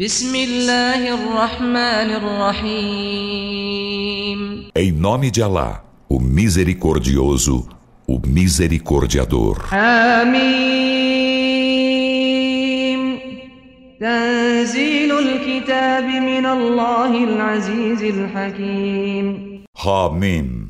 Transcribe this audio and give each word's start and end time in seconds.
بسم 0.00 0.35
الله 0.35 1.13
الرحمن 1.13 2.09
الرحيم 2.95 3.91
Em 4.73 4.89
nome 4.89 5.29
de 5.29 5.43
Alá, 5.43 5.83
o 6.07 6.17
Misericordioso, 6.17 7.67
o 8.07 8.17
Misericordiador. 8.25 9.57
حميم 9.67 10.31
تنزيل 13.99 15.11
الكتاب 15.11 16.03
من 16.05 16.45
الله 16.45 17.23
العزيز 17.23 18.03
الحكيم 18.03 19.61
Hamim. 19.75 20.69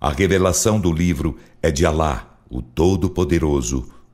A 0.00 0.10
revelação 0.10 0.80
do 0.80 0.92
livro 0.92 1.36
é 1.62 1.70
de 1.70 1.86
Alá, 1.86 2.26
o 2.50 2.60
Todo-Poderoso, 2.60 3.86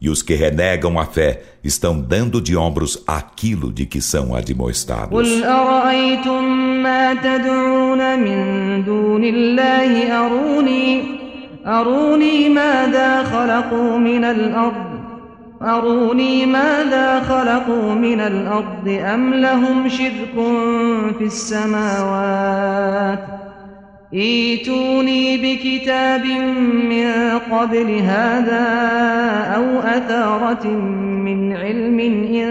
E 0.00 0.08
os 0.10 0.22
que 0.22 0.34
renegam 0.34 0.98
a 0.98 1.06
fé 1.06 1.42
estão 1.62 1.98
dando 2.00 2.40
de 2.40 2.54
ombros 2.56 3.02
aquilo 3.06 3.72
de 3.72 3.86
que 3.86 4.00
são 4.02 4.34
admoestados. 4.34 5.12
قل 5.12 5.44
أرأيتم 5.44 6.44
ما 6.82 7.14
تدعون 7.14 8.18
من 8.20 8.84
دون 8.84 9.24
الله 9.24 10.12
أروني 10.26 11.02
أروني 11.66 12.48
ماذا 12.48 13.22
خلقوا 13.22 13.98
من 13.98 14.24
الأرض 14.24 14.94
أروني 15.62 16.46
ماذا 16.46 17.20
خلقوا 17.20 17.94
من 17.94 18.20
الأرض 18.20 18.88
أم 18.88 19.34
لهم 19.34 19.88
شرك 19.88 20.34
في 21.18 21.24
السماوات 21.24 23.18
ائتوني 24.14 25.36
بكتاب 25.36 26.24
من 26.90 27.38
قبل 27.50 27.90
هذا 27.98 28.64
أو 29.56 29.80
أثارة 29.80 30.66
من 31.26 31.52
علم 31.52 32.00
إن 32.00 32.50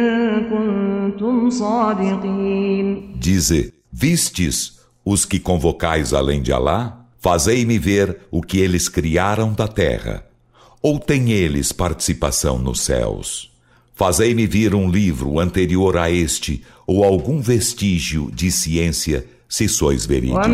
كنتم 0.50 1.50
صادقين 1.50 3.14
Dize: 3.20 3.74
Vistes 3.92 4.80
os 5.06 5.26
que 5.26 5.40
convocais 5.40 6.14
além 6.14 6.42
de 6.42 6.52
Alá? 6.52 7.06
Fazei-me 7.20 7.78
ver 7.80 8.18
o 8.30 8.42
que 8.42 8.60
eles 8.60 8.90
criaram 8.90 9.54
da 9.54 9.68
terra. 9.68 10.26
Ou 10.82 11.00
têm 11.00 11.32
eles 11.32 11.72
participação 11.72 12.60
nos 12.60 12.82
céus? 12.82 13.50
Fazei-me 13.96 14.46
vir 14.46 14.76
um 14.76 14.90
livro 14.90 15.40
anterior 15.40 15.98
a 15.98 16.12
este, 16.12 16.62
ou 16.86 17.06
algum 17.06 17.40
vestígio 17.40 18.30
de 18.34 18.52
ciência, 18.52 19.26
se 19.49 19.67
sois 19.67 20.05
verídicos. 20.05 20.47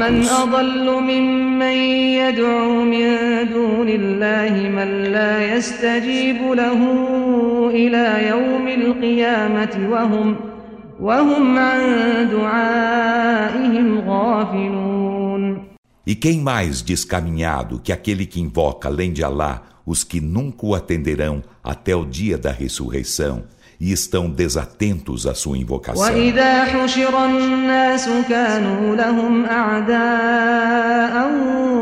E 16.06 16.14
quem 16.14 16.40
mais 16.40 16.82
descaminhado 16.82 17.80
que 17.80 17.90
aquele 17.92 18.26
que 18.26 18.40
invoca 18.40 18.88
além 18.88 19.12
de 19.12 19.24
Alá 19.24 19.62
os 19.86 20.04
que 20.04 20.20
nunca 20.20 20.66
o 20.66 20.74
atenderão 20.74 21.42
até 21.62 21.96
o 21.96 22.04
dia 22.04 22.38
da 22.38 22.52
ressurreição? 22.52 23.44
e 23.79 23.91
estão 23.91 24.29
desatentos 24.29 25.25
à 25.25 25.33
sua 25.33 25.57
invocação? 25.57 26.03
وإذا 26.03 26.63
حشر 26.65 27.25
الناس 27.25 28.09
كانوا 28.29 28.95
لهم 28.95 29.45
أعداء 29.45 31.13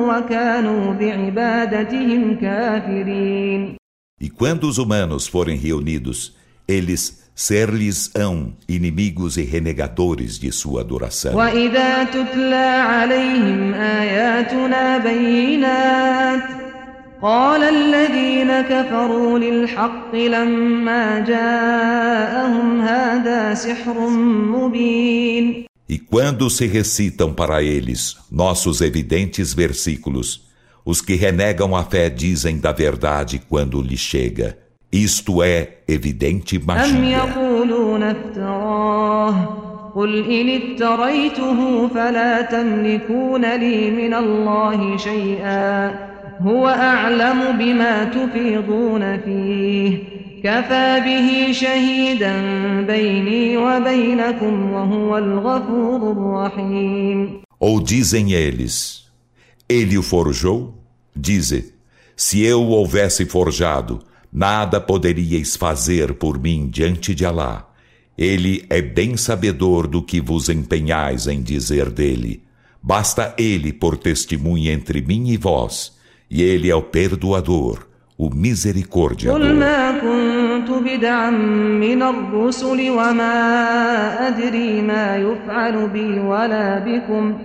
وكانوا 0.10 0.94
بعبادتهم 0.94 2.36
كافرين 2.36 3.78
E 4.20 4.30
quando 4.30 4.68
os 4.68 4.78
humanos 4.80 5.28
forem 5.28 5.58
reunidos, 5.58 6.36
eles 6.68 7.24
ser-lhes-ão 7.36 8.54
inimigos 8.68 9.38
e 9.38 9.44
renegadores 9.44 10.40
de 10.40 10.52
sua 10.52 10.82
adoração. 10.82 11.36
وإذا 11.36 12.04
تتلى 12.04 12.56
عليهم 12.56 13.74
آياتنا 13.74 14.98
بينات 14.98 16.51
قال 17.22 17.64
الذين 17.64 18.62
كفروا 18.62 19.40
للحق 19.40 20.16
لما 20.16 21.20
جاءهم 21.20 22.82
هذا 22.82 23.54
سحر 23.54 24.10
مبين 24.54 25.66
E 25.90 25.98
quando 25.98 26.50
se 26.50 26.68
recitam 26.68 27.34
para 27.34 27.64
eles 27.64 28.18
nossos 28.30 28.82
evidentes 28.82 29.54
versículos, 29.54 30.44
os 30.86 31.02
que 31.02 31.16
renegam 31.16 31.74
a 31.76 31.84
fé 31.84 32.10
dizem 32.10 32.60
da 32.60 32.74
verdade 32.74 33.42
quando 33.50 33.82
lhe 33.82 33.98
chega. 33.98 34.58
Isto 34.92 35.42
é 35.42 35.80
evidente 35.88 36.58
أم 36.58 36.66
magia. 36.66 37.18
يقولون 37.18 38.04
افتراه 38.04 39.58
قل 39.96 40.32
إن 40.32 40.62
افتريته 40.62 41.88
فلا 41.88 42.42
تملكون 42.42 43.56
لي 43.56 43.92
من 43.92 44.14
الله 44.14 44.98
شيئا 44.98 46.11
هو 46.42 46.68
أعلم 46.68 47.58
بما 47.58 48.04
تفيضون 48.04 49.18
فيه 49.18 50.04
كفى 50.44 51.02
به 51.06 51.52
شهيدا 51.52 52.42
بيني 52.82 53.58
وبينكم 53.58 54.72
وهو 54.72 55.18
الغفور 55.18 56.12
الرحيم 56.12 57.42
Ou 57.60 57.82
dizem 57.82 58.34
eles: 58.34 59.08
Ele 59.68 59.98
o 59.98 60.04
forjou? 60.04 60.76
Dize: 61.16 61.74
Se 62.16 62.44
eu 62.44 62.62
o 62.62 62.70
houvesse 62.70 63.26
forjado, 63.26 64.00
nada 64.32 64.80
poderíeis 64.80 65.56
fazer 65.56 66.14
por 66.14 66.40
mim 66.40 66.70
diante 66.70 67.16
de 67.16 67.26
Alá. 67.26 67.68
Ele 68.18 68.66
é 68.70 68.82
bem 68.82 69.18
sabedor 69.18 69.88
do 69.88 70.02
que 70.02 70.22
vos 70.22 70.50
empenhais 70.50 71.28
em 71.28 71.42
dizer 71.42 71.90
dele. 71.90 72.44
Basta 72.82 73.34
ele 73.38 73.74
por 73.74 73.98
testemunha 73.98 74.72
entre 74.72 75.02
mim 75.02 75.30
e 75.30 75.38
vós, 75.38 75.98
e 76.32 76.42
ele 76.42 76.70
é 76.70 76.76
o 76.76 76.82
perdoador, 76.82 77.88
o 78.18 78.30
قل 78.30 78.36
misericordiador. 78.36 79.40
ما 79.40 79.92
كنت 80.00 80.70
بدعا 80.70 81.30
من 81.30 82.02
الرسل 82.02 82.90
وما 82.90 84.28
أدري 84.28 84.82
ما 84.82 85.18
يفعل 85.18 85.90
بي 85.90 86.20
ولا 86.20 86.80
بكم 86.80 87.38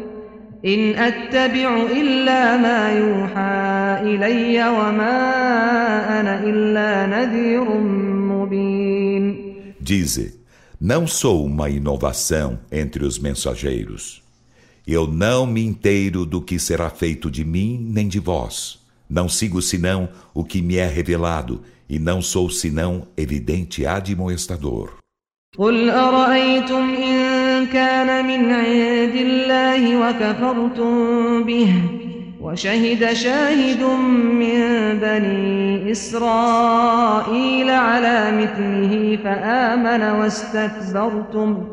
إن 0.65 0.95
أتبع 0.95 1.87
إلا 1.91 2.57
ما 2.57 2.93
يوحى 2.93 4.15
إلي 4.15 4.69
وما 4.69 6.21
أنا 6.21 6.41
إلا 6.45 7.07
نذير 7.07 7.65
مبين 8.31 9.53
Dize: 9.81 10.41
Não 10.81 11.07
sou 11.07 11.45
uma 11.45 11.69
inovação 11.69 12.59
entre 12.71 13.05
os 13.05 13.19
mensageiros. 13.19 14.23
Eu 14.87 15.07
não 15.07 15.47
me 15.47 15.65
inteiro 15.65 16.25
do 16.25 16.41
que 16.41 16.59
será 16.59 16.91
feito 16.91 17.31
de 17.31 17.45
mim 17.45 17.85
nem 17.91 18.09
de 18.09 18.19
vós. 18.19 18.76
Não 19.09 19.29
sigo 19.29 19.61
senão 19.61 20.09
o 20.33 20.43
que 20.43 20.63
me 20.63 20.77
é 20.77 20.87
revelado, 20.87 21.63
e 21.89 21.99
não 21.99 22.23
sou 22.23 22.49
senão 22.49 23.07
evidente 23.17 23.85
admoestador. 23.87 25.03
قل 25.59 25.91
أرأيتم 25.91 26.95
إن 26.95 27.67
كان 27.67 28.27
من 28.27 28.53
عند 28.53 29.15
الله 29.15 29.97
وكفرتم 29.97 31.43
به 31.45 31.73
وشهد 32.41 33.13
شاهد 33.13 33.83
من 34.41 34.61
بني 34.99 35.93
إسرائيل 35.93 37.71
على 37.71 38.33
مثله 38.33 39.19
فآمن 39.25 40.03
واستكبرتم 40.03 41.67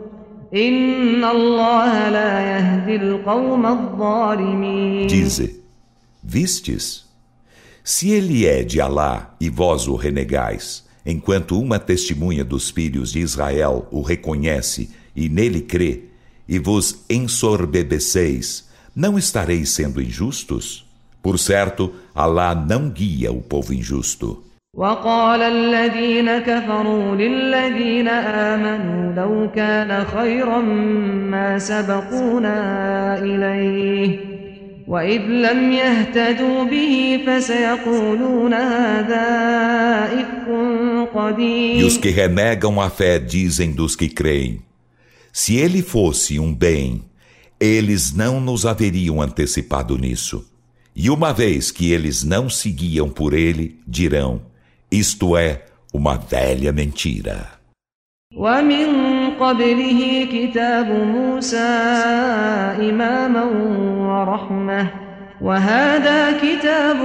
إن 0.53 1.23
الله 1.23 2.09
لا 2.09 2.39
يهدي 2.41 2.95
القوم 2.95 3.65
الظالمين 3.65 5.07
Dize: 5.09 5.49
Vistes? 6.23 7.02
Se 7.83 8.11
ele 8.11 8.45
é 8.45 8.63
de 8.63 8.79
Alá 8.79 9.35
e 9.39 9.49
vós 9.49 9.87
o 9.87 9.95
renegais, 9.95 10.85
enquanto 11.05 11.59
uma 11.59 11.79
testemunha 11.79 12.43
dos 12.43 12.69
filhos 12.69 13.11
de 13.11 13.19
Israel 13.19 13.87
o 13.91 14.01
reconhece 14.01 14.89
e 15.15 15.27
nele 15.27 15.61
crê, 15.61 16.03
e 16.47 16.59
vos 16.59 17.03
ensorbebeceis, 17.09 18.67
não 18.95 19.17
estareis 19.17 19.69
sendo 19.69 20.01
injustos? 20.01 20.85
Por 21.21 21.37
certo, 21.37 21.93
Alá 22.13 22.55
não 22.55 22.89
guia 22.89 23.31
o 23.31 23.41
povo 23.41 23.73
injusto. 23.73 24.43
وقال 24.73 25.41
الذين 25.41 26.39
كفروا 26.39 27.15
للذين 27.15 28.07
آمنوا 28.07 29.13
لو 29.13 29.51
كان 29.51 30.05
خيرا 30.05 30.59
ما 31.31 31.59
سبقونا 31.59 33.19
إليه 33.19 34.32
وإذ 34.87 35.21
لم 35.21 35.71
يهتدوا 35.71 36.63
به 36.63 37.19
فسيقولون 37.27 38.53
هذا 38.53 39.25
إفك 40.19 41.09
قديم 41.13 41.79
E 41.79 41.83
os 41.83 41.97
que 41.97 42.09
renegam 42.09 42.81
a 42.81 42.89
fé 42.89 43.19
dizem 43.19 43.71
dos 43.71 43.95
que 43.95 44.09
creem: 44.09 44.61
Se 45.31 45.55
ele 45.57 45.81
fosse 45.81 46.39
um 46.39 46.53
bem, 46.53 47.03
eles 47.59 48.13
não 48.13 48.39
nos 48.41 48.65
haveriam 48.65 49.21
antecipado 49.21 49.97
nisso. 49.97 50.45
E 50.95 51.09
uma 51.09 51.31
vez 51.33 51.71
que 51.71 51.91
eles 51.91 52.23
não 52.23 52.49
seguiam 52.49 53.09
por 53.09 53.33
ele, 53.33 53.79
dirão: 53.87 54.41
Isto 54.91 55.37
é 55.37 55.65
uma 55.93 56.17
velha 56.17 56.71
mentira. 56.71 57.59
ومن 58.35 59.12
قبله 59.39 60.27
كتاب 60.31 60.87
موسى 60.87 61.57
إماما 62.89 63.43
ورحمة 64.09 64.87
وهذا 65.41 66.31
كتاب 66.31 66.97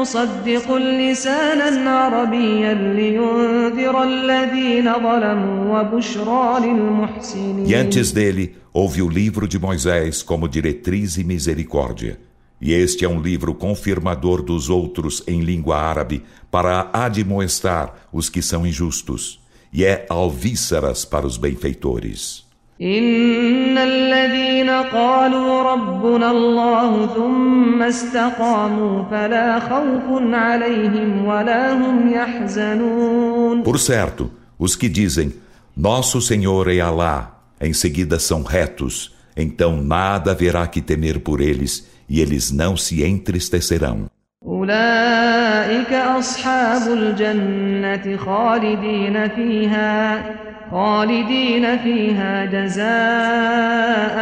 مصدق 0.00 0.76
لسانا 0.76 1.90
عربيا 1.90 2.74
لينذر 2.74 4.02
الذين 4.02 4.92
ظلموا 4.92 5.80
وبشرى 5.80 6.60
للمحسنين 6.60 7.66
E 7.66 7.74
antes 7.74 8.12
dele 8.12 8.56
houve 8.72 9.02
o 9.02 9.08
livro 9.08 9.46
de 9.46 9.58
Moisés 9.58 10.22
como 10.22 10.48
diretriz 10.48 11.16
e 11.18 11.24
misericórdia. 11.24 12.18
E 12.60 12.72
este 12.72 13.04
é 13.04 13.08
um 13.08 13.20
livro 13.20 13.54
confirmador 13.54 14.42
dos 14.42 14.68
outros 14.68 15.22
em 15.28 15.40
língua 15.40 15.76
árabe 15.76 16.24
para 16.50 16.90
admoestar 16.92 17.94
os 18.12 18.28
que 18.28 18.42
são 18.42 18.66
injustos. 18.66 19.40
E 19.72 19.84
é 19.84 20.06
alvíceras 20.08 21.04
para 21.04 21.26
os 21.26 21.36
benfeitores. 21.36 22.48
إن 22.80 23.78
الذين 23.78 24.70
قالوا 24.70 25.62
ربنا 25.62 26.30
الله 26.30 27.06
ثم 27.14 27.82
استقاموا 27.82 29.04
فلا 29.10 29.60
خوف 29.60 30.22
عليهم 30.34 31.24
ولا 31.24 31.72
هم 31.72 32.12
يحزنون 32.12 33.64
Por 33.64 33.78
certo, 33.80 34.30
os 34.58 34.76
que 34.76 34.88
dizem, 34.88 35.32
Nosso 35.76 36.20
Senhor 36.20 36.68
é 36.68 36.80
Alá, 36.80 37.40
em 37.60 37.72
seguida 37.72 38.18
são 38.20 38.42
retos, 38.44 39.12
então 39.36 39.82
nada 39.82 40.30
haverá 40.30 40.66
que 40.66 40.80
temer 40.80 41.18
por 41.20 41.40
eles 41.40 41.86
e 42.08 42.20
eles 42.20 42.52
não 42.52 42.76
se 42.76 43.04
entristecerão. 43.04 44.08
أولئك 44.46 45.92
أصحاب 45.92 46.92
الجنة 46.92 48.16
خالدين 48.16 49.28
فيها 49.28 50.24
خالدين 50.70 51.78
فيها 51.78 52.44
جزاء 52.44 54.16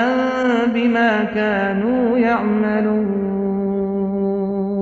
بما 0.75 1.25
كانوا 1.25 2.19
يعملون 2.19 3.27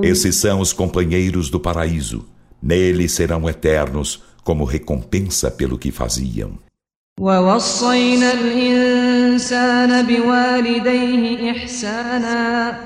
Esses 0.04 0.36
são 0.36 0.60
os 0.60 0.72
companheiros 0.72 1.48
do 1.48 1.58
paraíso. 1.58 2.26
Neles 2.62 3.12
serão 3.12 3.48
eternos 3.48 4.22
como 4.44 4.64
recompensa 4.64 5.50
pelo 5.50 5.78
que 5.78 5.90
faziam. 5.90 6.58
ووصينا 7.20 8.32
الإنسان 8.32 10.06
بوالديه 10.06 11.50
إحسانا 11.50 12.76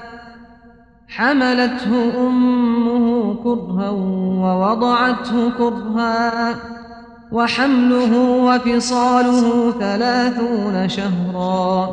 حملته 1.16 2.14
أمه 2.28 3.36
كرها 3.44 3.90
ووضعته 4.40 5.52
كرها 5.58 6.56
وحمله 7.32 8.18
وفصاله 8.20 9.72
ثلاثون 9.80 10.90
شهرا 10.90 11.90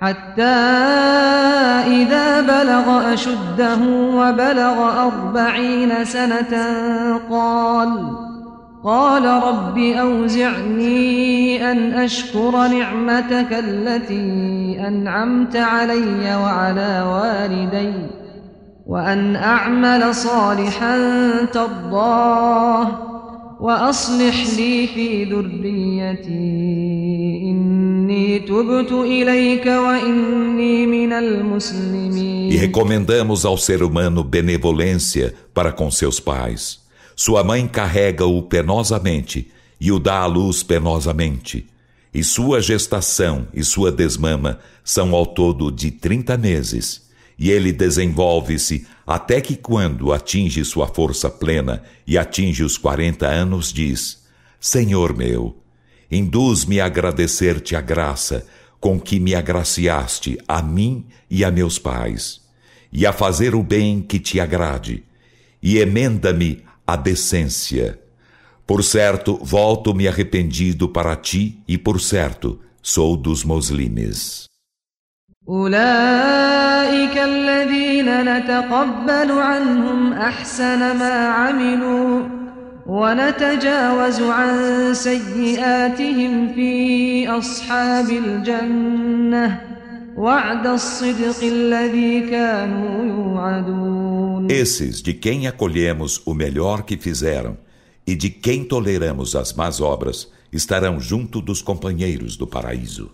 حتى 0.00 0.42
إذا 1.86 2.40
بلغ 2.40 3.12
أشده 3.12 3.78
وبلغ 4.14 5.06
أربعين 5.06 6.04
سنة 6.04 6.52
قال 7.30 8.25
قال 8.86 9.24
رب 9.24 9.78
أوزعني 9.78 11.70
أن 11.72 11.92
أشكر 11.92 12.50
نعمتك 12.50 13.52
التي 13.52 14.76
أنعمت 14.88 15.56
علي 15.56 16.36
وعلى 16.36 17.02
والدي 17.02 17.92
وأن 18.86 19.36
أعمل 19.36 20.14
صالحا 20.14 20.98
ترضاه 21.44 22.88
وأصلح 23.60 24.46
لي 24.56 24.86
في 24.86 25.24
ذريتي 25.24 26.30
إني 27.50 28.38
تبت 28.38 28.92
إليك 28.92 29.66
وإني 29.66 30.86
من 30.86 31.12
المسلمين 31.12 32.52
E 32.52 32.56
recomendamos 32.56 33.44
ao 33.44 33.58
ser 33.58 33.82
humano 33.82 34.22
benevolência 34.22 35.34
para 35.52 35.72
com 35.72 35.90
seus 35.90 36.20
pais. 36.20 36.85
Sua 37.18 37.42
mãe 37.42 37.66
carrega-o 37.66 38.42
penosamente 38.42 39.50
e 39.80 39.90
o 39.90 39.98
dá 39.98 40.20
à 40.20 40.26
luz 40.26 40.62
penosamente. 40.62 41.66
E 42.12 42.22
sua 42.22 42.60
gestação 42.60 43.48
e 43.54 43.64
sua 43.64 43.90
desmama 43.90 44.60
são 44.84 45.14
ao 45.14 45.24
todo 45.24 45.72
de 45.72 45.90
trinta 45.90 46.36
meses. 46.36 47.06
E 47.38 47.50
ele 47.50 47.72
desenvolve-se 47.72 48.86
até 49.06 49.40
que, 49.40 49.56
quando 49.56 50.12
atinge 50.12 50.62
sua 50.62 50.86
força 50.86 51.30
plena 51.30 51.82
e 52.06 52.18
atinge 52.18 52.62
os 52.62 52.76
quarenta 52.76 53.26
anos, 53.26 53.72
diz: 53.72 54.22
Senhor 54.60 55.16
meu, 55.16 55.56
induz-me 56.10 56.80
a 56.80 56.86
agradecer-te 56.86 57.74
a 57.74 57.80
graça 57.80 58.46
com 58.78 59.00
que 59.00 59.18
me 59.18 59.34
agraciaste 59.34 60.38
a 60.46 60.62
mim 60.62 61.04
e 61.30 61.44
a 61.44 61.50
meus 61.50 61.78
pais, 61.78 62.40
e 62.92 63.06
a 63.06 63.12
fazer 63.12 63.54
o 63.54 63.62
bem 63.62 64.00
que 64.00 64.18
te 64.18 64.38
agrade, 64.38 65.02
e 65.62 65.78
emenda-me 65.78 66.64
a 66.85 66.95
decência. 66.95 67.99
Por 68.65 68.83
certo, 68.83 69.37
volto-me 69.41 70.07
arrependido 70.07 70.87
para 70.89 71.15
ti, 71.15 71.61
e 71.67 71.77
por 71.77 71.99
certo, 71.99 72.59
sou 72.81 73.17
dos 73.17 73.43
muslimes. 73.43 74.51
أولئك 75.49 77.17
الذين 77.17 78.23
نتقبل 78.23 79.31
عنهم 79.31 80.13
أحسن 80.13 80.79
ما 80.79 81.27
عملوا 81.27 82.21
ونتجاوز 82.85 84.21
عن 84.21 84.93
سيئاتهم 84.93 86.53
في 86.53 87.27
أصحاب 87.29 88.09
الجنة 88.09 89.61
وعد 90.17 90.67
الصدق 90.67 91.43
الذي 91.43 92.19
كانوا 92.29 93.05
يوعدون 93.05 94.24
Esses 94.49 95.01
de 95.01 95.13
quem 95.13 95.47
acolhemos 95.47 96.21
o 96.25 96.33
melhor 96.33 96.83
que 96.83 96.97
fizeram 96.97 97.57
e 98.05 98.15
de 98.15 98.29
quem 98.29 98.63
toleramos 98.63 99.35
as 99.35 99.53
más 99.53 99.79
obras 99.79 100.31
estarão 100.51 100.99
junto 100.99 101.41
dos 101.41 101.61
companheiros 101.61 102.35
do 102.35 102.45
paraíso. 102.47 103.11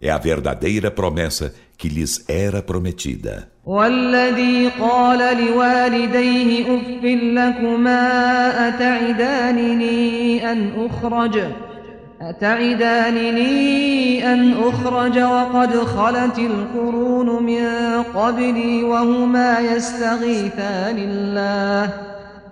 É 0.00 0.10
a 0.10 0.18
verdadeira 0.18 0.90
promessa 0.90 1.52
que 1.76 1.88
lhes 1.88 2.24
era 2.28 2.62
prometida. 2.62 3.48
والذي 3.66 4.68
قال 4.80 5.46
لوالديه 5.46 6.76
أف 6.76 7.04
لكما 7.04 8.68
أتعدانني 8.68 10.52
أن 10.52 10.86
أخرج 10.86 11.40
أتعدانني 12.29 13.53
أن 14.33 14.53
أخرج 14.53 15.19
وقد 15.19 15.75
خلت 15.75 16.39
القرون 16.39 17.43
من 17.43 17.65
قبلي 18.15 18.83
وهما 18.83 19.59
يستغيثان 19.59 20.97
الله 20.97 21.93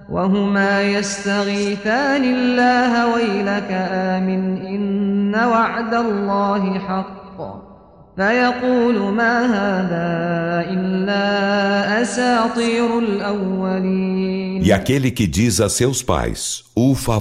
وهما 0.10 0.82
يستغيثان 0.82 2.24
الله 2.24 3.14
ويلك 3.14 3.70
آمن 3.92 4.58
إن 4.58 5.36
وعد 5.36 5.94
الله 5.94 6.80
حق 6.80 7.22
فيقول 8.18 9.14
ما 9.14 9.46
هذا 9.46 10.10
إلا 10.72 12.02
أساطير 12.02 13.00
الأولين 13.00 14.62
E 14.64 14.72
aquele 14.72 15.10
que 15.12 15.26
diz 15.26 15.60
a 15.60 15.70
seus 15.70 16.04
pais: 16.04 16.64
Ufa 16.76 17.18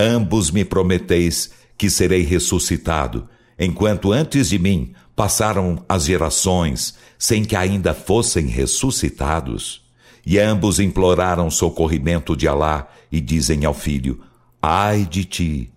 ambos 0.00 0.50
me 0.50 0.64
prometeis 0.64 1.50
que 1.76 1.90
serei 1.90 2.22
ressuscitado, 2.22 3.28
enquanto 3.58 4.12
antes 4.12 4.48
de 4.48 4.58
mim 4.58 4.94
passaram 5.14 5.84
as 5.88 6.04
gerações 6.04 6.94
sem 7.18 7.44
que 7.44 7.54
ainda 7.54 7.92
fossem 7.92 8.46
ressuscitados. 8.46 9.82
E 10.24 10.38
ambos 10.38 10.80
imploraram 10.80 11.50
socorrimento 11.50 12.36
de 12.36 12.48
Alá 12.48 12.88
e 13.12 13.20
dizem 13.20 13.64
ao 13.64 13.74
filho: 13.74 14.20
Ai 14.60 15.04
de 15.04 15.24
ti, 15.24 15.72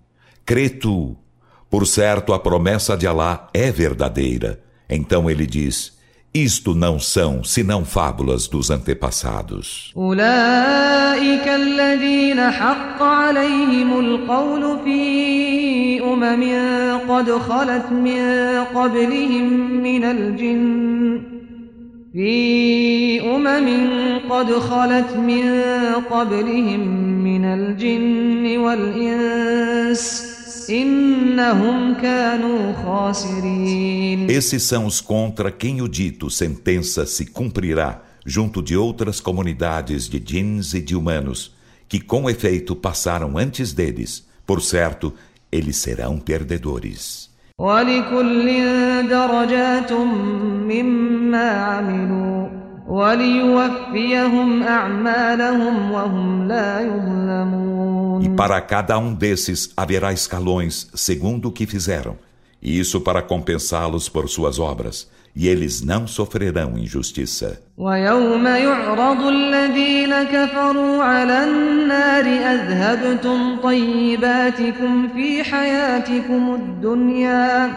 crê 0.46 0.70
tu. 0.70 1.16
Por 1.70 1.88
certo, 1.88 2.34
a 2.34 2.40
promessa 2.40 2.96
de 2.96 3.08
Alá 3.08 3.50
é 3.54 3.72
verdadeira. 3.72 4.62
Então 4.90 5.30
ele 5.30 5.46
diz: 5.46 5.93
Isto 6.35 6.75
não 6.75 6.99
são 7.01 7.43
senão 7.43 7.85
fábulas 7.85 8.47
dos 8.49 8.71
antepassados. 8.71 9.93
أولئك 9.97 11.49
الذين 11.49 12.51
حق 12.51 13.03
عليهم 13.03 13.99
القول 14.01 14.79
في 14.85 16.03
أمم 16.05 16.45
قد 17.09 17.31
خلت 17.31 17.93
من 17.93 18.21
قبلهم 18.75 19.83
من 19.83 20.05
الجن 20.05 21.23
في 22.13 23.21
أمم 23.21 23.69
قد 24.31 24.53
خلت 24.53 25.17
من 25.17 25.63
قبلهم 26.11 26.81
من 27.25 27.45
الجن 27.45 28.59
والإنس 28.59 30.03
إنهم 30.09 30.09
كانوا 30.09 30.42
خاسرين 30.42 30.42
Esses 34.29 34.63
são 34.63 34.87
os 34.87 35.01
contra 35.01 35.51
quem 35.51 35.81
o 35.81 35.89
dito 35.89 36.31
sentença 36.31 37.07
se 37.07 37.27
cumprirá 37.27 38.03
junto 38.25 38.63
de 38.63 38.77
outras 38.77 39.21
comunidades 39.21 40.09
de 40.09 40.21
djinns 40.21 40.75
e 40.75 40.81
de 40.81 40.95
humanos 40.95 41.55
que 41.89 41.99
com 41.99 42.29
efeito 42.29 42.77
passaram 42.77 43.39
antes 43.39 43.73
deles. 43.73 44.27
Por 44.47 44.61
certo, 44.61 45.15
eles 45.51 45.77
serão 45.77 46.19
perdedores. 46.19 47.29
ولكل 47.59 48.47
درجات 49.09 49.93
مما 49.93 51.51
عملوا 51.51 52.62
وليوفيهم 52.89 54.63
أعمالهم 54.63 55.93
وهم 55.93 56.49
لا 56.49 56.81
يظلمون 56.81 58.23
E 58.25 58.29
para 58.31 58.61
cada 58.61 58.99
um 58.99 59.15
desses 59.15 59.71
haverá 59.77 60.13
escalões 60.13 60.89
segundo 60.95 61.49
o 61.49 61.53
que 61.53 61.67
fizeram, 61.67 62.17
e 62.61 62.79
isso 62.81 63.01
para 63.01 63.23
compensá-los 63.23 64.09
por 64.09 64.29
suas 64.29 64.59
obras, 64.59 65.09
e 65.37 65.47
eles 65.47 65.83
não 65.83 66.07
sofrerão 66.07 66.77
injustiça. 66.77 67.61
ويوم 67.79 68.47
يعرض 68.47 69.23
الذين 69.23 70.23
كفروا 70.23 71.03
على 71.03 71.45
النار 71.45 72.25
أذهبتم 72.25 73.57
طيباتكم 73.63 75.09
في 75.09 75.45
حياتكم 75.45 76.55
الدنيا 76.55 77.71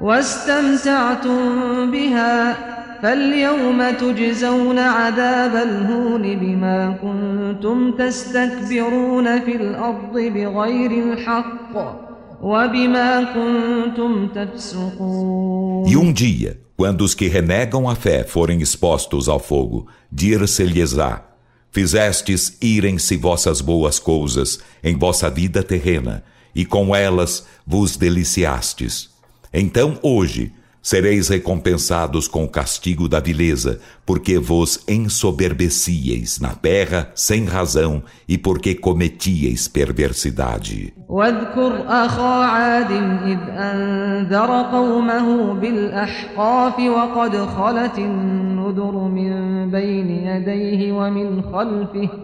واستمتعتم 0.00 1.90
بها 1.90 2.56
فاليوم 3.02 3.90
تجزون 3.90 4.78
عذاب 4.78 5.56
الهون 5.56 6.22
بما 6.22 6.98
كنتم 7.02 7.92
تستكبرون 7.92 9.40
في 9.40 9.56
الأرض 9.56 10.12
بغير 10.12 10.90
الحق 10.90 12.00
وبما 12.42 13.22
كنتم 13.22 14.28
تفسقون 14.28 15.86
E 15.86 15.96
um 15.96 16.12
dia, 16.12 16.60
quando 16.76 17.02
os 17.02 17.14
que 17.14 17.26
renegam 17.26 17.88
a 17.88 17.94
fé 17.94 18.22
forem 18.24 18.60
expostos 18.60 19.28
ao 19.28 19.38
fogo, 19.38 19.86
dir-se-lhes-á: 20.12 21.22
Fizestes 21.70 22.56
irem-se 22.60 23.16
vossas 23.16 23.60
boas 23.60 23.98
coisas 23.98 24.60
em 24.82 24.96
vossa 24.96 25.30
vida 25.30 25.62
terrena, 25.62 26.22
e 26.54 26.64
com 26.64 26.94
elas 26.94 27.46
vos 27.66 27.96
deliciastes. 27.96 29.10
Então 29.52 29.98
hoje 30.02 30.52
sereis 30.84 31.28
recompensados 31.28 32.26
com 32.26 32.44
o 32.44 32.48
castigo 32.48 33.08
da 33.08 33.20
vileza, 33.20 33.80
porque 34.06 34.38
vos 34.38 34.82
ensoberbecieis 34.88 36.40
na 36.40 36.54
terra 36.54 37.10
sem 37.14 37.44
razão 37.44 38.02
e 38.26 38.38
porque 38.38 38.74
cometieis 38.74 39.68
perversidade. 39.68 40.92
واذكر 41.08 41.84
أخا 41.88 42.44
عاد 42.44 42.92
إذ 43.26 43.38
أنذر 43.50 44.62
قومه 44.62 45.54
بالأحقاف 45.54 46.78
وقد 46.78 47.36
خلت 47.36 47.98
النذر 47.98 48.92
من 48.92 49.70
بين 49.70 50.10
يديه 50.10 50.92
ومن 50.92 51.42
خلفه 51.42 52.23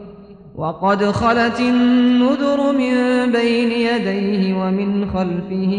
وقد 0.57 1.05
خلت 1.05 1.61
النذر 1.61 2.73
من 2.73 2.95
بين 3.33 3.73
يديه 3.73 4.55
ومن 4.55 5.11
خلفه 5.11 5.73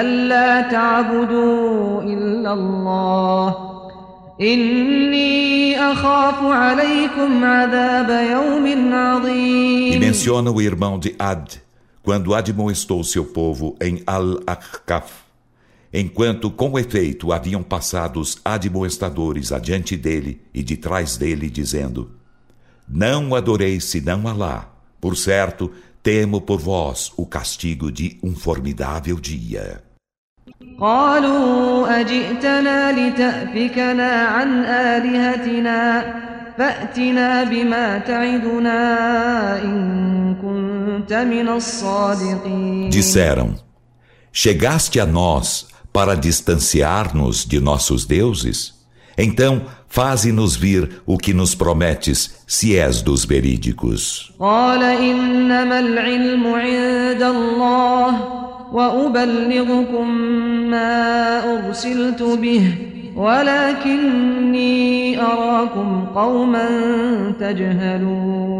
ألا 0.00 0.60
تعبدوا 0.70 2.02
إلا 2.02 2.52
الله 2.52 3.56
إني 4.40 5.78
أخاف 5.78 6.42
عليكم 6.42 7.44
عذاب 7.44 8.10
يوم 8.30 8.94
عظيم 8.94 9.92
E 9.92 9.98
menciona 9.98 10.50
o 10.50 10.60
irmão 10.60 10.98
de 10.98 11.14
Ad, 11.18 11.60
quando 12.02 12.34
admoestou 12.34 13.02
seu 13.02 13.24
povo 13.24 13.76
em 13.80 14.02
Al-Ahqaf, 14.06 15.10
enquanto 15.92 16.50
com 16.50 16.78
efeito 16.78 17.32
haviam 17.32 17.62
passado 17.62 18.20
os 18.20 18.38
admoestadores 18.44 19.50
adiante 19.50 19.96
dele 19.96 20.40
e 20.54 20.62
de 20.62 20.76
trás 20.76 21.16
dele, 21.16 21.50
dizendo: 21.50 22.10
Não 22.90 23.34
adoreis 23.34 23.84
senão 23.84 24.28
Alá. 24.28 24.70
Por 25.00 25.16
certo, 25.16 25.72
temo 26.02 26.40
por 26.40 26.60
vós 26.60 27.12
o 27.16 27.26
castigo 27.26 27.90
de 27.90 28.18
um 28.22 28.34
formidável 28.34 29.18
dia. 29.20 29.82
قالوا 30.80 32.00
أجئتنا 32.00 32.92
لتأفكنا 32.92 34.10
عن 34.12 34.64
آلهتنا 34.64 36.02
فأتنا 36.58 37.44
بما 37.44 37.98
تعدنا 37.98 39.62
إن 39.62 40.36
كنت 40.42 41.12
من 41.12 41.48
الصادقين 41.48 42.90
Disseram: 42.90 43.54
Chegaste 44.32 45.00
a 45.00 45.06
nós 45.06 45.66
para 45.92 46.14
distanciar-nos 46.14 47.46
de 47.46 47.58
nossos 47.58 48.04
deuses? 48.04 48.74
Então, 49.17 49.63
faze-nos 49.87 50.55
vir 50.55 51.01
o 51.05 51.17
que 51.17 51.33
nos 51.33 51.53
prometes, 51.53 52.35
se 52.47 52.77
és 52.77 53.01
dos 53.01 53.25
verídicos. 53.25 54.33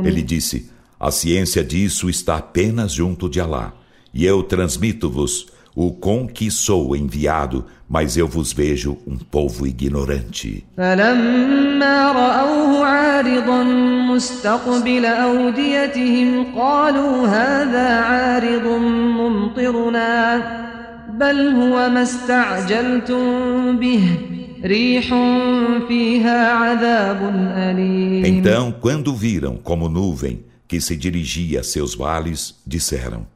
Ele 0.03 0.22
disse: 0.22 0.70
A 1.00 1.10
ciência 1.12 1.63
disso 1.63 2.10
está 2.10 2.38
apenas 2.38 2.91
junto 2.91 3.29
de 3.29 3.39
Alá, 3.39 3.74
e 4.13 4.25
eu 4.25 4.43
transmito-vos 4.43 5.48
o 5.75 5.90
com 5.92 6.26
que 6.26 6.50
sou 6.50 6.97
enviado, 6.97 7.66
mas 7.88 8.16
eu 8.16 8.26
vos 8.26 8.52
vejo 8.52 8.97
um 9.06 9.16
povo 9.16 9.66
ignorante. 9.66 10.64
فلما 10.76 12.12
رأوه 12.12 12.85
عارضا 12.85 13.62
مستقبل 14.14 15.04
أوديتهم 15.04 16.45
قالوا 16.56 17.26
هذا 17.26 17.88
عارض 17.88 18.66
ممطرنا 19.21 20.42
بل 21.18 21.49
هو 21.49 21.88
ما 21.88 22.02
استعجلتم 22.02 23.78
به 23.78 24.18
ريح 24.64 25.09
فيها 25.88 26.52
عذاب 26.52 27.21
أليم 27.56 28.25
Então, 28.25 28.73
quando 28.80 29.14
viram 29.14 29.56
como 29.56 29.88
nuvem 29.88 30.45
que 30.66 30.80
se 30.80 30.97
dirigia 30.97 31.61
a 31.61 31.62
seus 31.62 31.95
vales, 31.95 32.54
disseram: 32.66 33.26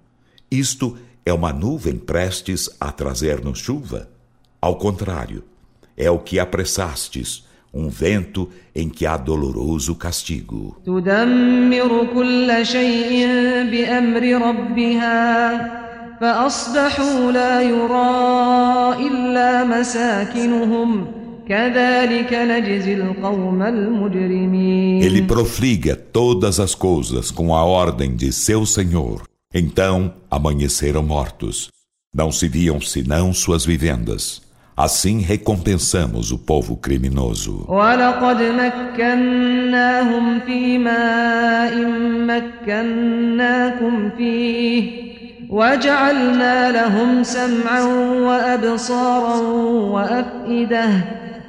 Isto 0.50 0.96
é 1.24 1.32
uma 1.32 1.52
nuvem 1.52 1.96
prestes 1.96 2.70
a 2.80 2.90
trazer-nos 2.92 3.58
chuva? 3.58 4.08
Ao 4.60 4.76
contrário, 4.76 5.42
é 5.96 6.10
o 6.10 6.18
que 6.18 6.38
apressastes, 6.38 7.44
um 7.72 7.88
vento 7.88 8.48
em 8.74 8.88
que 8.88 9.06
há 9.06 9.16
doloroso 9.16 9.94
castigo. 9.94 10.76
تدمر 10.86 12.06
كل 12.14 12.66
شيء 12.66 13.26
بأمر 13.70 14.48
ربها 14.48 15.80
فأصبحوا 16.20 17.32
لا 17.32 17.62
يرى 17.62 19.06
إلا 19.06 19.64
مساكنهم 19.64 21.06
كذلك 21.48 22.32
نجزي 22.34 22.94
القوم 22.94 23.62
المجرمين 23.62 25.02
Ele 25.02 25.22
profliga 25.22 25.96
todas 25.96 26.60
as 26.60 26.74
coisas 26.74 27.30
com 27.30 27.54
a 27.54 27.64
ordem 27.64 28.14
de 28.14 28.32
seu 28.32 28.66
Senhor. 28.66 29.22
Então 29.54 30.14
amanheceram 30.30 31.02
mortos. 31.02 31.68
Não 32.14 32.30
se 32.32 32.48
viam 32.48 32.80
senão 32.80 33.32
suas 33.32 33.64
vivendas. 33.64 34.42
Assim 34.76 35.20
recompensamos 35.20 36.30
o 36.32 36.38
povo 36.38 36.76
criminoso. 36.76 37.66
ولقد 37.68 38.42
مكناهم 38.42 40.40
في 40.40 40.78
ماء 40.78 41.74
مكناكم 42.30 44.10
فيه 44.16 45.10
وجعلنا 45.50 46.70
لهم 46.72 47.22
سمعا 47.22 47.82
وأبصارا 48.26 49.36
وأفئدة 49.94 50.90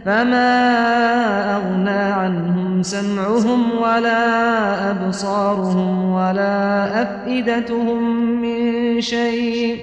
فما 0.07 1.57
أغنى 1.57 1.91
عنهم 1.91 2.83
سمعهم 2.83 3.71
ولا 3.79 4.91
أبصارهم 4.91 6.11
ولا 6.11 7.03
أفئدتهم 7.03 8.03
من 8.43 9.01
شيء 9.01 9.79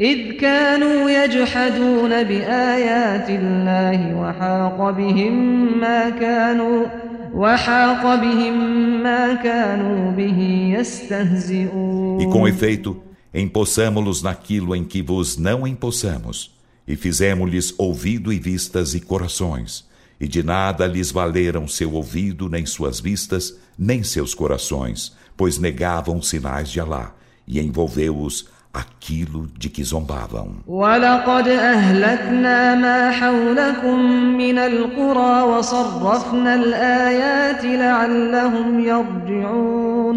إذ 0.00 0.32
كانوا 0.32 1.10
يجحدون 1.10 2.22
بآيات 2.22 3.30
الله 3.30 4.20
وحاق 4.20 4.90
بهم 4.90 5.34
ما 5.80 6.10
كانوا 6.10 6.86
وحاق 7.34 8.14
بهم 8.14 8.56
ما 9.02 9.34
كانوا 9.34 10.10
به 10.10 10.72
يستهزئون 10.78 12.20
E 12.20 12.26
com 12.26 12.46
efeito, 12.46 12.96
empossamo-los 13.32 14.22
naquilo 14.22 14.74
em 14.76 14.84
que 14.84 15.00
vos 15.00 15.38
não 15.38 15.66
empossamos, 15.66 16.55
e 16.86 16.96
fizemos-lhes 16.96 17.74
ouvido 17.76 18.32
e 18.32 18.38
vistas 18.38 18.94
e 18.94 19.00
corações, 19.00 19.84
e 20.20 20.26
de 20.26 20.42
nada 20.42 20.86
lhes 20.86 21.10
valeram 21.10 21.66
seu 21.66 21.92
ouvido, 21.92 22.48
nem 22.48 22.64
suas 22.64 23.00
vistas, 23.00 23.56
nem 23.78 24.02
seus 24.02 24.34
corações, 24.34 25.12
pois 25.36 25.58
negavam 25.58 26.22
sinais 26.22 26.70
de 26.70 26.80
Alá, 26.80 27.14
e 27.46 27.60
envolveu-os 27.60 28.48
aquilo 28.75 29.47
de 29.57 29.69
que 29.69 29.83
zombavam. 29.83 30.55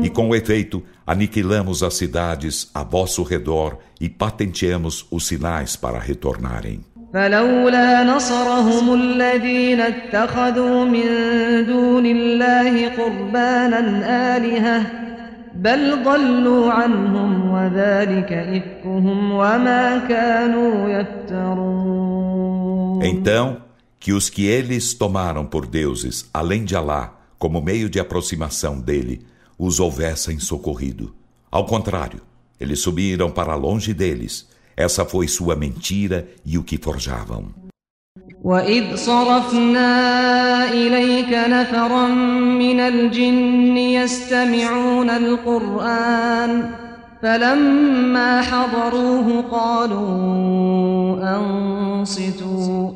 E 0.02 0.10
com 0.10 0.34
efeito, 0.34 0.82
aniquilamos 1.06 1.82
as 1.82 1.94
cidades 1.94 2.70
a 2.72 2.84
vosso 2.84 3.22
redor 3.22 3.78
e 4.00 4.08
patenteamos 4.08 5.06
os 5.10 5.26
sinais 5.26 5.76
para 5.76 5.98
retornarem. 5.98 6.80
فلولا 7.14 8.04
نصرهم 8.04 8.94
الذين 8.94 9.80
اتخذوا 9.80 10.84
من 10.84 11.06
دون 11.66 12.06
الله 12.06 12.88
قربانا 12.88 13.80
آلهة 14.36 14.82
بل 15.58 16.02
ضلوا 16.04 16.72
عنهم 16.72 17.50
وذلك 17.50 18.32
إفكهم 18.32 19.32
وما 19.32 19.98
كانوا 20.08 20.88
يفترون 20.88 21.84
Então, 23.02 23.58
que 24.00 24.12
os 24.12 24.30
que 24.30 24.46
eles 24.46 24.94
tomaram 24.94 25.44
por 25.44 25.66
deuses, 25.66 26.28
além 26.32 26.64
de 26.64 26.74
Alá, 26.74 27.18
como 27.38 27.60
meio 27.60 27.90
de 27.90 28.00
aproximação 28.00 28.80
dele, 28.80 29.26
os 29.58 29.78
houvessem 29.78 30.38
socorrido. 30.38 31.14
Ao 31.50 31.66
contrário, 31.66 32.20
eles 32.58 32.80
subiram 32.80 33.30
para 33.30 33.54
longe 33.54 33.92
deles, 33.92 34.48
essa 34.76 35.04
foi 35.04 35.28
sua 35.28 35.54
mentira 35.54 36.26
e 36.44 36.56
o 36.58 36.64
que 36.64 36.78
forjavam. 36.78 37.52
وإذ 38.43 38.95
صرفنا 38.95 39.91
إليك 40.71 41.29
نفرا 41.29 42.07
من 42.59 42.79
الجن 42.79 43.77
يستمعون 43.77 45.09
القرآن 45.09 46.71
فلما 47.21 48.41
حضروه 48.41 49.41
قالوا 49.51 51.19
أنصتوا 51.37 52.91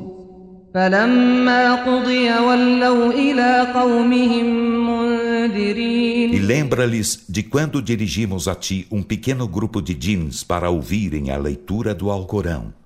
فلما 0.74 1.74
قضي 1.74 2.30
ولوا 2.30 3.12
إلى 3.12 3.72
قومهم 3.74 4.46
منذرين 4.90 6.34
lembra-lhes 6.44 7.24
de 7.28 7.42
quando 7.42 7.80
dirigimos 7.80 8.48
a 8.48 8.54
ti 8.54 8.86
um 8.90 9.02
pequeno 9.02 9.48
grupo 9.48 9.80
de 9.80 9.94
jeans 9.94 10.42
para 10.44 10.68
ouvirem 10.70 11.30
a 11.30 11.38
leitura 11.38 11.94
do 11.94 12.10
Alcorão. 12.10 12.83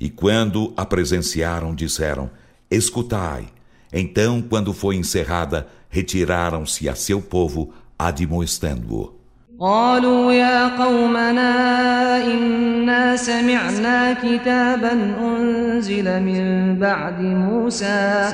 E 0.00 0.10
quando 0.10 0.72
a 0.76 0.84
presenciaram, 0.84 1.74
disseram: 1.74 2.30
Escutai. 2.70 3.46
Então, 3.92 4.42
quando 4.42 4.72
foi 4.72 4.96
encerrada, 4.96 5.68
retiraram-se 5.88 6.88
a 6.88 6.94
seu 6.94 7.20
povo, 7.20 7.72
admoestando-o. 7.98 9.22
قالوا 9.60 10.32
يا 10.32 10.68
قومنا 10.68 12.24
إنا 12.24 13.16
سمعنا 13.16 14.12
كتابا 14.12 14.92
أنزل 15.20 16.20
من 16.22 16.78
بعد 16.78 17.20
موسى 17.20 18.32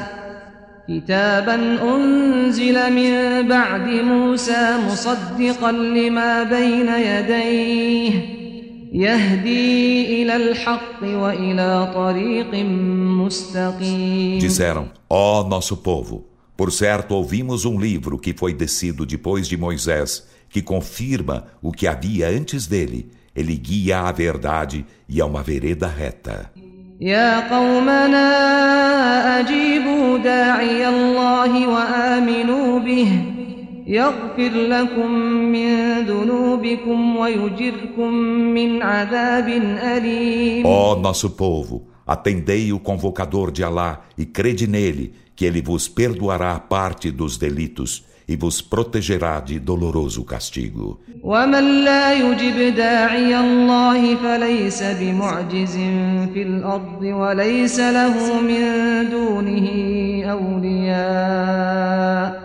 كتابا 0.89 1.55
أنزل 1.83 2.93
من 2.93 3.49
بعد 3.49 3.89
موسى 3.89 4.77
مصدقا 4.87 5.73
لما 5.73 6.43
بين 6.43 6.89
يديه 6.89 8.13
Disseram, 14.39 14.91
ó 15.09 15.41
oh, 15.41 15.49
nosso 15.49 15.77
povo, 15.77 16.27
por 16.57 16.73
certo 16.73 17.15
ouvimos 17.15 17.65
um 17.65 17.79
livro 17.79 18.19
que 18.19 18.33
foi 18.33 18.55
descido 18.55 19.05
depois 19.05 19.47
de 19.47 19.57
Moisés, 19.57 20.27
que 20.49 20.63
confirma 20.63 21.47
o 21.61 21.71
que 21.71 21.87
havia 21.87 22.29
antes 22.29 22.67
dele. 22.67 23.11
Ele 23.35 23.57
guia 23.57 24.01
à 24.01 24.13
verdade 24.13 24.85
e 25.09 25.21
a 25.21 25.27
uma 25.27 25.43
vereda 25.43 25.87
reta. 25.87 26.51
يا 27.01 27.41
قومنا 27.51 28.29
أجيبوا 29.41 30.19
داعي 30.19 30.89
الله 30.89 31.69
وآمنوا 31.69 32.79
به 32.79 33.32
يغفر 33.87 34.51
لكم 34.53 35.11
من 35.53 36.01
ذنوبكم 36.05 37.17
ويجركم 37.17 38.13
من 38.55 38.83
عذاب 38.83 39.49
أليم 39.97 40.67
Ó 40.67 40.97
nosso 40.97 41.31
povo, 41.31 41.83
atendei 42.07 42.73
o 42.73 42.79
convocador 42.79 43.51
de 43.51 43.65
Alá 43.65 44.01
e 44.17 44.27
crede 44.27 44.67
nele, 44.67 45.13
que 45.35 45.47
ele 45.47 45.63
vos 45.63 45.89
perdoará 45.89 46.59
parte 46.59 47.11
dos 47.11 47.39
delitos 47.39 48.05
e 48.29 48.37
vos 48.37 48.61
protegerá 48.61 49.41
de 49.41 49.59
doloroso 49.59 50.23
castigo. 50.25 50.99
ومن 51.23 51.85
لا 51.85 52.13
يجب 52.13 52.75
داعي 52.77 53.41
الله 53.41 54.15
فليس 54.15 54.83
بمعجز 54.83 55.77
في 56.35 56.43
الأرض 56.43 57.03
وليس 57.03 57.81
له 57.81 58.41
من 58.41 58.65
دونه 59.11 59.69
أولياء 60.31 62.42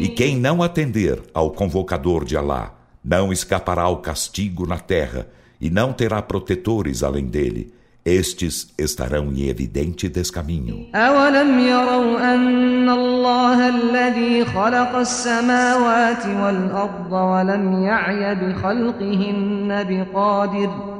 E 0.00 0.08
quem 0.08 0.36
não 0.36 0.62
atender 0.62 1.22
ao 1.32 1.52
convocador 1.52 2.24
de 2.24 2.36
Alá 2.36 2.74
não 3.04 3.32
escapará 3.32 3.82
ao 3.82 3.98
castigo 3.98 4.66
na 4.66 4.78
terra 4.78 5.28
e 5.60 5.70
não 5.70 5.92
terá 5.92 6.20
protetores 6.20 7.02
além 7.02 7.26
dele. 7.26 7.72
Estes 8.04 8.72
estarão 8.78 9.30
em 9.30 9.48
evidente 9.48 10.08
descaminho. 10.08 10.88
أولم 10.94 11.58
يروا 11.58 12.34
أن 12.34 12.88
الله 12.88 13.68
الذي 13.68 14.44
خلق 14.44 14.96
السماوات 14.96 16.26
والأرض 16.26 17.12
ولم 17.12 17.82
يعي 17.82 18.34
بخلقهن 18.34 19.86
بقادر 19.88 20.93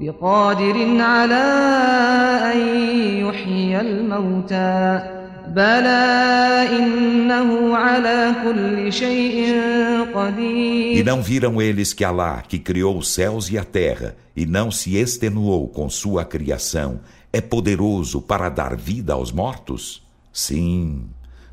بقادر 0.00 1.00
على 1.00 1.44
أن 2.52 2.58
يحيي 3.26 3.80
الموتى 3.80 5.00
بلى 5.48 6.68
إنه 6.78 7.76
على 7.76 8.34
كل 8.44 8.92
شيء 8.92 9.56
قدير 10.14 11.00
E 11.00 11.04
não 11.04 11.22
viram 11.22 11.60
eles 11.60 11.92
que 11.92 12.04
Alá, 12.04 12.42
que 12.42 12.58
criou 12.58 12.98
os 12.98 13.08
céus 13.08 13.50
e 13.50 13.58
a 13.58 13.64
terra, 13.64 14.16
e 14.36 14.46
não 14.46 14.70
se 14.70 14.96
extenuou 14.96 15.68
com 15.68 15.88
sua 15.88 16.24
criação, 16.24 17.00
é 17.32 17.40
poderoso 17.40 18.20
para 18.20 18.48
dar 18.48 18.76
vida 18.76 19.12
aos 19.14 19.32
mortos? 19.32 20.02
Sim, 20.32 21.06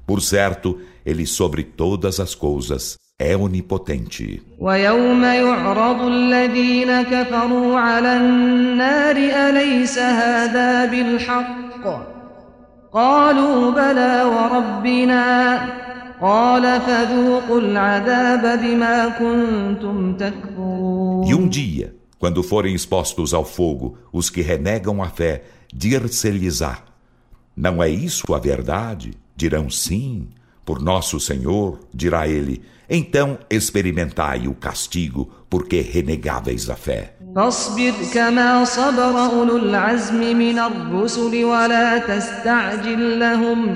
por 0.06 0.22
certo, 0.22 0.80
ele 1.06 1.26
sobre 1.26 1.63
todas 1.63 2.20
as 2.20 2.36
coisas 2.36 2.96
é 3.20 3.36
onipotente. 3.36 4.41
ويوم 4.60 5.24
يعرض 5.24 6.02
الذين 6.02 7.02
كفروا 7.02 7.80
على 7.80 8.18
النار 8.18 9.15
أليس 9.15 10.00
هذا 10.00 10.86
بالحق 10.86 12.15
قالوا 12.94 13.72
بلى 13.72 14.24
وربنا 14.24 15.26
قال 16.22 16.82
فذوقوا 16.82 17.60
العذاب 17.60 18.60
بما 18.62 19.10
كنتم 19.10 20.18
تكفرون 20.18 21.26
E 21.28 21.34
um 21.34 21.48
dia, 21.48 21.96
quando 22.20 22.44
forem 22.44 22.76
expostos 22.76 23.34
ao 23.34 23.44
fogo 23.44 23.98
os 24.13 24.30
que 24.30 24.41
renegam 24.41 25.02
a 25.02 25.10
fé, 25.10 25.44
dir-se-lhes-á: 25.74 26.80
Não 27.56 27.82
é 27.82 27.89
isso 27.89 28.34
a 28.34 28.39
verdade? 28.39 29.12
Dirão 29.36 29.70
sim. 29.70 30.28
Por 30.63 30.82
nosso 30.82 31.20
Senhor, 31.20 31.80
dirá 31.94 32.28
ele, 32.28 32.62
então 32.89 33.38
experimentai 33.50 34.48
o 34.48 34.54
castigo, 34.54 35.30
porque 35.50 35.82
renegáveis 35.82 36.70
a 36.70 36.76
fé. 36.76 37.12
فاصبر 37.36 37.94
كما 38.13 38.63
صبر 38.63 39.26
أولو 39.26 39.58
العزم 39.58 40.38
من 40.38 40.60
الرسل 40.60 41.44
ولا 41.44 41.98
تستعجل 41.98 43.20
لهم 43.20 43.76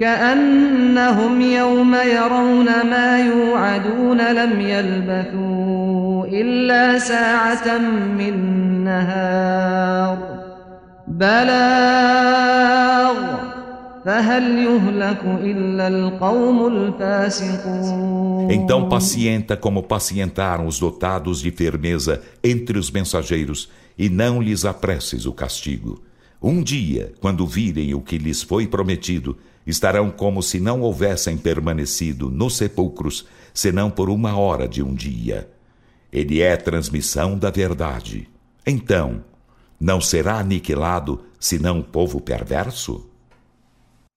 كأنهم 0.00 1.40
يوم 1.40 1.94
يرون 1.94 2.64
ما 2.64 3.18
يوعدون 3.18 4.32
لم 4.32 4.60
يلبثوا 4.60 6.26
إلا 6.26 6.98
ساعة 6.98 7.78
من 8.18 8.34
نهار 8.84 10.18
بلاغ 11.08 13.01
então 18.49 18.89
pacienta 18.89 19.55
como 19.55 19.81
pacientaram 19.83 20.67
os 20.67 20.77
dotados 20.77 21.39
de 21.39 21.51
firmeza 21.51 22.21
entre 22.43 22.77
os 22.77 22.91
mensageiros, 22.91 23.69
e 23.97 24.09
não 24.09 24.41
lhes 24.41 24.65
apresses 24.65 25.25
o 25.25 25.31
castigo. 25.31 26.01
Um 26.41 26.61
dia, 26.61 27.13
quando 27.21 27.47
virem 27.47 27.93
o 27.93 28.01
que 28.01 28.17
lhes 28.17 28.43
foi 28.43 28.67
prometido, 28.67 29.37
estarão 29.65 30.11
como 30.11 30.43
se 30.43 30.59
não 30.59 30.81
houvessem 30.81 31.37
permanecido 31.37 32.29
nos 32.29 32.57
sepulcros, 32.57 33.25
senão 33.53 33.89
por 33.89 34.09
uma 34.09 34.37
hora 34.37 34.67
de 34.67 34.83
um 34.83 34.93
dia. 34.93 35.49
Ele 36.11 36.41
é 36.41 36.57
transmissão 36.57 37.37
da 37.37 37.49
verdade. 37.49 38.27
Então, 38.67 39.23
Não 39.79 39.99
será 39.99 40.39
aniquilado 40.39 41.25
senão 41.37 41.79
o 41.79 41.83
povo 41.83 42.21
perverso? 42.21 43.12